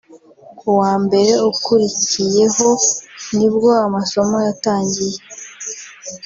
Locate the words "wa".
0.79-0.91